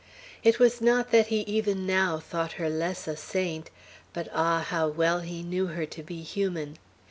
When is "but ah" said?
4.13-4.65